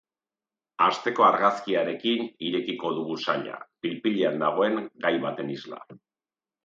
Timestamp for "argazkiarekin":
1.25-2.25